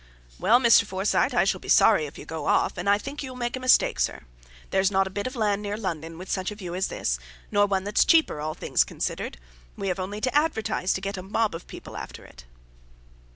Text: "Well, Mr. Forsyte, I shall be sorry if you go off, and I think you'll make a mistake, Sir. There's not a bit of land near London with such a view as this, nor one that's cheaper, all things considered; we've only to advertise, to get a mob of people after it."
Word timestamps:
"Well, 0.39 0.59
Mr. 0.59 0.83
Forsyte, 0.83 1.31
I 1.35 1.43
shall 1.45 1.59
be 1.59 1.69
sorry 1.69 2.07
if 2.07 2.17
you 2.17 2.25
go 2.25 2.47
off, 2.47 2.75
and 2.75 2.89
I 2.89 2.97
think 2.97 3.21
you'll 3.21 3.35
make 3.35 3.55
a 3.55 3.59
mistake, 3.59 3.99
Sir. 3.99 4.23
There's 4.71 4.89
not 4.89 5.05
a 5.05 5.11
bit 5.11 5.27
of 5.27 5.35
land 5.35 5.61
near 5.61 5.77
London 5.77 6.17
with 6.17 6.27
such 6.27 6.49
a 6.49 6.55
view 6.55 6.73
as 6.73 6.87
this, 6.87 7.19
nor 7.51 7.67
one 7.67 7.83
that's 7.83 8.03
cheaper, 8.03 8.39
all 8.41 8.55
things 8.55 8.83
considered; 8.83 9.37
we've 9.77 9.99
only 9.99 10.19
to 10.19 10.35
advertise, 10.35 10.93
to 10.93 11.01
get 11.01 11.17
a 11.17 11.21
mob 11.21 11.53
of 11.53 11.67
people 11.67 11.95
after 11.95 12.25
it." 12.25 12.45